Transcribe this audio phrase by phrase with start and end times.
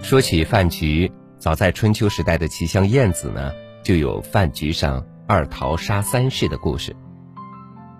[0.00, 3.52] 说起饭局，早在春秋时代的齐相晏子呢，
[3.84, 6.94] 就有饭局上二桃杀三士的故事；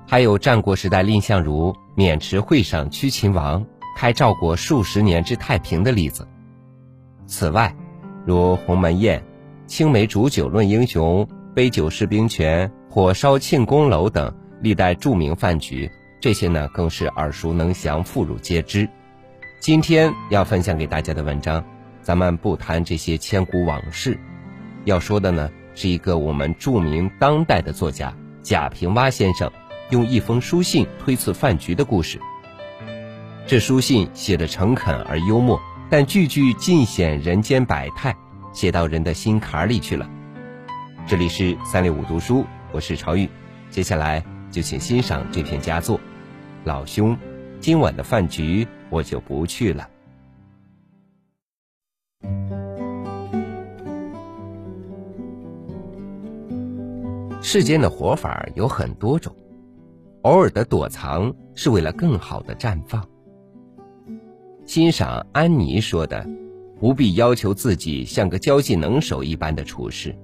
[0.06, 3.62] 还有战国时代蔺相如渑池会上屈秦王，
[3.98, 6.24] 开赵国数十年之太平的例子。
[7.26, 7.74] 此外，
[8.24, 9.20] 如鸿门宴、
[9.66, 15.90] 青梅煮酒论英雄、杯酒释兵权、火烧庆功楼等历代著名饭局，
[16.20, 18.88] 这些呢更是耳熟能详、妇孺皆知。
[19.58, 21.64] 今天要分享给大家的文章。
[22.00, 24.16] 咱们不谈这些千古往事，
[24.84, 29.50] 要说的呢是一个我们著名当代的作家贾平凹先生
[29.90, 32.20] 用一封书信推辞饭局的故事。
[33.48, 38.14] 这书信写的诚恳而幽默，但句句尽显人间百态，
[38.52, 40.06] 写到人的心坎里去了。
[41.06, 43.26] 这里是三六五读书，我是朝玉，
[43.70, 45.98] 接下来就请欣赏这篇佳作。
[46.64, 47.16] 老兄，
[47.58, 49.88] 今晚的饭局我就不去了。
[57.40, 59.34] 世间的活法有很多种，
[60.20, 63.02] 偶尔的躲藏是为了更好的绽放。
[64.68, 66.28] 欣赏安妮说的
[66.78, 70.14] ：“不必要求自己像个交际能手一般的处事，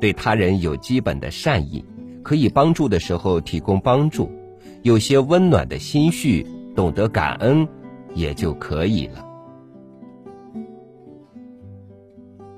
[0.00, 1.84] 对他人有基本的善意，
[2.22, 4.32] 可以帮助的时候提供帮助，
[4.80, 7.68] 有些温暖的心绪，懂得感恩，
[8.14, 9.26] 也就可以了。”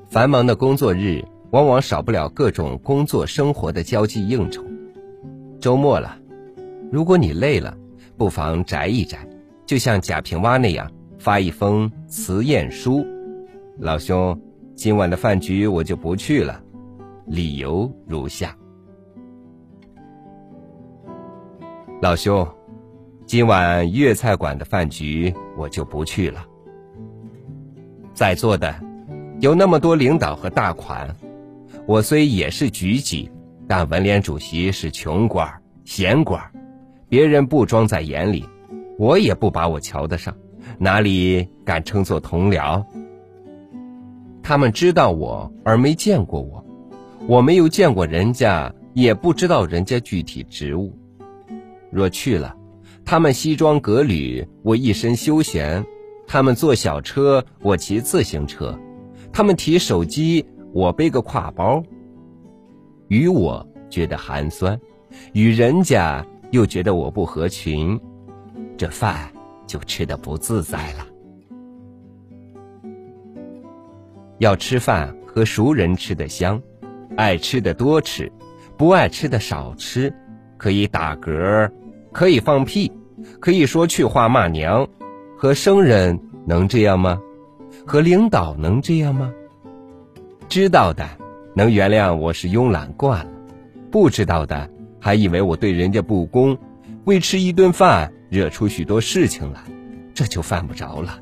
[0.07, 4.63] 繁忙的工作日，往往少不了各种工作生活的交际应酬。
[5.59, 6.17] 周末了，
[6.93, 7.77] 如果你累了，
[8.17, 9.29] 不妨宅一宅，
[9.67, 10.89] 就像贾平凹那样
[11.25, 13.03] 发一封辞宴书。
[13.78, 14.39] 老兄，
[14.75, 16.62] 今晚的饭局我就不去了，
[17.25, 18.55] 理由如下：
[22.02, 22.46] 老兄，
[23.24, 26.45] 今晚粤菜馆的饭局我就不去了。
[28.13, 28.74] 在座的。
[29.40, 31.17] 有那么多领导和大款，
[31.86, 33.30] 我虽也是局级，
[33.67, 35.51] 但文联主席是穷官
[35.84, 36.40] 闲官
[37.08, 38.46] 别人不装在眼里，
[38.98, 40.34] 我也不把我瞧得上，
[40.79, 42.85] 哪里敢称作同僚？
[44.42, 46.64] 他们知道我而没见过我，
[47.27, 50.96] 我没有见过人家，也不知道人家具体职务。
[51.90, 52.55] 若去了，
[53.05, 55.83] 他们西装革履，我一身休闲；
[56.27, 58.79] 他们坐小车，我骑自行车。
[59.33, 61.83] 他们提手机，我背个挎包。
[63.08, 64.79] 与我觉得寒酸，
[65.33, 67.98] 与人家又觉得我不合群，
[68.77, 69.30] 这饭
[69.67, 71.07] 就吃的不自在了。
[74.39, 76.61] 要吃饭和熟人吃的香，
[77.17, 78.30] 爱吃的多吃，
[78.77, 80.13] 不爱吃的少吃，
[80.57, 81.70] 可以打嗝，
[82.13, 82.91] 可以放屁，
[83.41, 84.86] 可以说去话骂娘，
[85.36, 87.20] 和生人能这样吗？
[87.86, 89.33] 和领导能这样吗？
[90.48, 91.08] 知道的
[91.55, 93.33] 能原谅我是慵懒惯了，
[93.91, 94.69] 不知道的
[95.01, 96.57] 还以为我对人家不公，
[97.05, 99.61] 为吃一顿饭惹出许多事情来，
[100.12, 101.20] 这就犯不着了。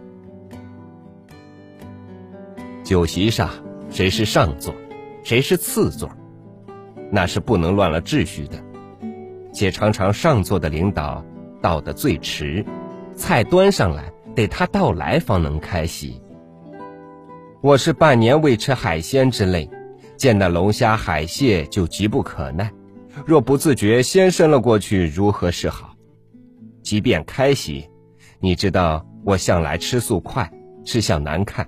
[2.83, 3.51] 酒席上
[3.91, 4.75] 谁是上座，
[5.23, 6.11] 谁是次座，
[7.11, 8.57] 那是不能乱了秩序的。
[9.53, 11.23] 且常常上座的领导
[11.61, 12.65] 到的最迟，
[13.15, 16.19] 菜端上来得他到来方能开席。
[17.61, 19.69] 我是半年未吃海鲜之类，
[20.17, 22.73] 见那龙虾海蟹就急不可耐，
[23.27, 25.92] 若不自觉先伸了过去，如何是好？
[26.83, 27.89] 即便开席，
[28.41, 30.51] 你知道我向来吃素快，
[30.85, 31.67] 吃相难看，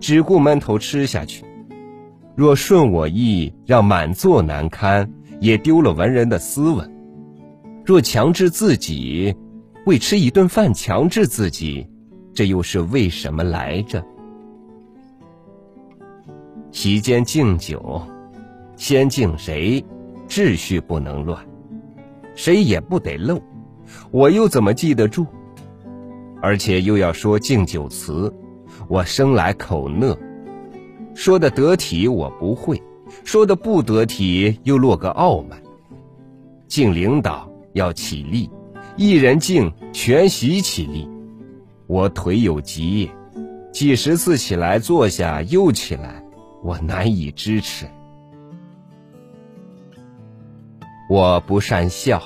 [0.00, 1.44] 只顾闷头吃下去。
[2.34, 6.90] 若顺我意，让满座难堪，也丢了文人的斯文。
[7.84, 9.34] 若强制自己，
[9.84, 11.86] 为吃一顿饭强制自己，
[12.32, 14.02] 这又是为什么来着？
[16.70, 18.00] 席间敬酒，
[18.76, 19.84] 先敬谁，
[20.26, 21.44] 秩序不能乱，
[22.34, 23.38] 谁也不得漏，
[24.10, 25.26] 我又怎么记得住？
[26.40, 28.32] 而且又要说敬酒词，
[28.88, 30.18] 我生来口讷，
[31.14, 32.82] 说的得体我不会，
[33.24, 35.62] 说的不得体又落个傲慢。
[36.66, 38.50] 敬领导要起立，
[38.96, 41.08] 一人敬全席起立，
[41.86, 43.10] 我腿有疾，
[43.70, 46.24] 几十次起来坐下又起来。
[46.64, 47.86] 我难以支持。
[51.10, 52.22] 我不善笑，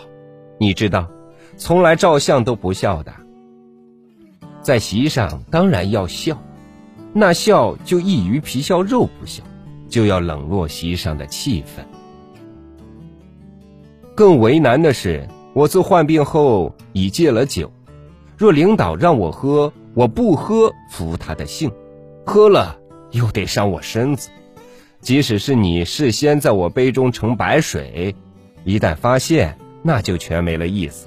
[0.61, 1.09] 你知道，
[1.57, 3.13] 从来照相都不笑的。
[4.61, 6.41] 在席上当然要笑，
[7.13, 9.43] 那笑就异于皮笑肉不笑，
[9.89, 11.85] 就要冷落席上的气氛。
[14.15, 17.71] 更为难的是，我自患病后已戒了酒，
[18.37, 21.71] 若领导让我喝，我不喝，服他的性，
[22.25, 22.77] 喝了
[23.13, 24.31] 又得伤我身子。
[25.01, 28.15] 即使是你事先在我杯中盛白水，
[28.65, 31.07] 一旦发现，那就全没了意思。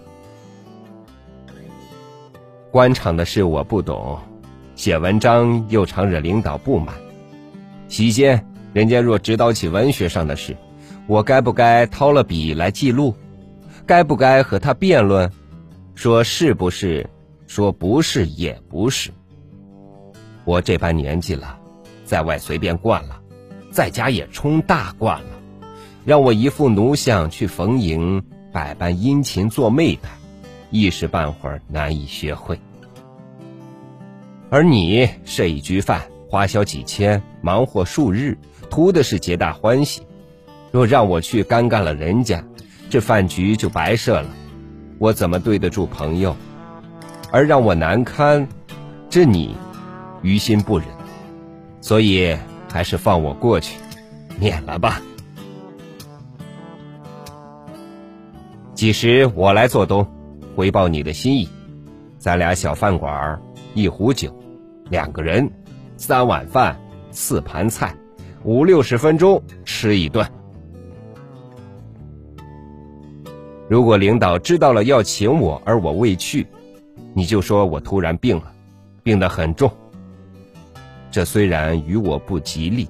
[2.71, 4.19] 官场的事我不懂，
[4.75, 6.93] 写文章又常惹领导不满。
[7.87, 10.55] 席间，人家若指导起文学上的事，
[11.07, 13.15] 我该不该掏了笔来记录？
[13.87, 15.31] 该不该和他辩论？
[15.95, 17.09] 说是不是？
[17.47, 19.09] 说不是也不是。
[20.45, 21.57] 我这般年纪了，
[22.05, 23.19] 在外随便惯了。
[23.71, 25.29] 在家也冲大惯了，
[26.05, 30.09] 让我一副奴相去逢迎，百般殷勤做媚态，
[30.71, 32.59] 一时半会儿难以学会。
[34.49, 38.37] 而你设一局饭，花销几千，忙活数日，
[38.69, 40.01] 图的是皆大欢喜。
[40.71, 42.43] 若让我去尴尬了人家，
[42.89, 44.29] 这饭局就白设了，
[44.97, 46.35] 我怎么对得住朋友？
[47.31, 48.47] 而让我难堪，
[49.09, 49.55] 这你
[50.21, 50.87] 于心不忍，
[51.81, 52.37] 所以。
[52.71, 53.79] 还是放我过去，
[54.39, 55.01] 免了吧。
[58.75, 60.05] 几时我来做东，
[60.59, 61.47] 回报你的心意。
[62.17, 63.41] 咱俩小饭馆
[63.75, 64.29] 一壶酒，
[64.89, 65.49] 两个人，
[65.95, 66.77] 三碗饭，
[67.11, 67.95] 四盘菜，
[68.43, 70.27] 五六十分钟吃一顿。
[73.69, 76.45] 如果领导知道了要请我，而我未去，
[77.13, 78.51] 你就说我突然病了，
[79.01, 79.71] 病得很重。
[81.09, 82.85] 这虽然与我不吉利，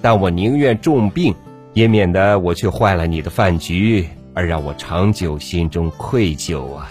[0.00, 1.34] 但我宁愿重病，
[1.74, 6.90] 也免得我却坏了你的饭局，而让我长久心中愧疚啊。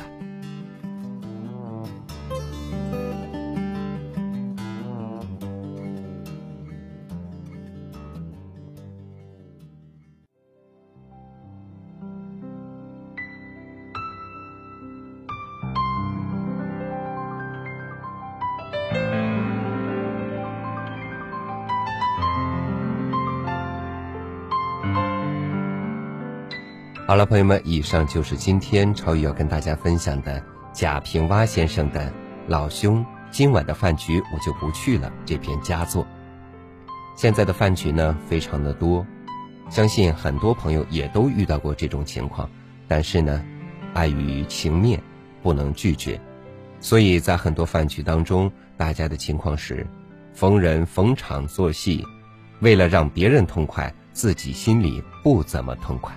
[27.05, 30.41] 好了，朋友们，以上就是今天超宇要跟大家分享的
[30.71, 31.99] 贾平凹先生的
[32.47, 36.07] 《老兄，今晚的饭局我就不去了》这篇佳作。
[37.17, 39.05] 现在的饭局呢非常的多，
[39.69, 42.49] 相信很多朋友也都遇到过这种情况，
[42.87, 43.43] 但是呢，
[43.93, 44.97] 碍于情面
[45.41, 46.17] 不能拒绝，
[46.79, 49.85] 所以在很多饭局当中，大家的情况是
[50.33, 52.07] 逢人逢场作戏，
[52.61, 56.15] 为了让别人痛快，自己心里不怎么痛快。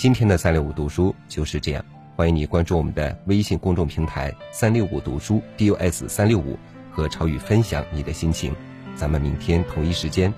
[0.00, 1.84] 今天的三六五读书就是这样，
[2.16, 6.58] 欢迎你关注我们的微信公众平台“三六五读书 ”，DOS 三六五，
[6.90, 8.54] 和超宇分享你的心情。
[8.96, 10.32] 咱们明天同一时间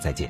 [0.00, 0.28] 再见。